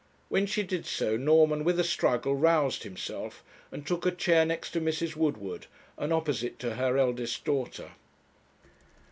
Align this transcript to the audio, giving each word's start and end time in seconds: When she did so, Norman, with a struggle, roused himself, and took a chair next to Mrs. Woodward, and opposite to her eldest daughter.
When 0.29 0.47
she 0.47 0.63
did 0.63 0.87
so, 0.87 1.15
Norman, 1.15 1.63
with 1.63 1.79
a 1.79 1.83
struggle, 1.83 2.33
roused 2.35 2.81
himself, 2.81 3.43
and 3.71 3.85
took 3.85 4.03
a 4.03 4.09
chair 4.11 4.45
next 4.47 4.71
to 4.71 4.81
Mrs. 4.81 5.15
Woodward, 5.15 5.67
and 5.95 6.11
opposite 6.11 6.57
to 6.57 6.73
her 6.73 6.97
eldest 6.97 7.45
daughter. 7.45 7.91